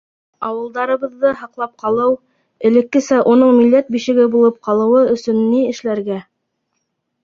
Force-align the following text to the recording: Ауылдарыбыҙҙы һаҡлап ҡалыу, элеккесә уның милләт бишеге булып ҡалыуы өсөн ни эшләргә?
Ауылдарыбыҙҙы 0.45 1.33
һаҡлап 1.41 1.75
ҡалыу, 1.83 2.17
элеккесә 2.71 3.21
уның 3.35 3.55
милләт 3.61 3.95
бишеге 3.99 4.29
булып 4.37 4.61
ҡалыуы 4.71 5.09
өсөн 5.17 5.43
ни 5.55 5.65
эшләргә? 5.77 6.23